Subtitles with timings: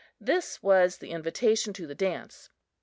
[0.19, 2.49] This was the invitation to the dance.